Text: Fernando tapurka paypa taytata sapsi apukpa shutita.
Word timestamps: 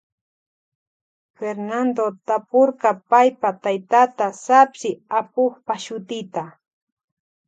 Fernando 1.37 2.05
tapurka 2.27 2.91
paypa 3.09 3.49
taytata 3.63 4.27
sapsi 4.45 4.89
apukpa 5.19 5.75
shutita. 5.83 6.43